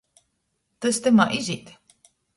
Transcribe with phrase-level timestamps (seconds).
[0.85, 1.73] Tys tymā izīt!